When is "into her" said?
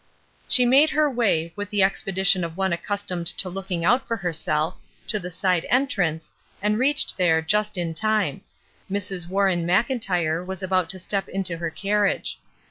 11.29-11.69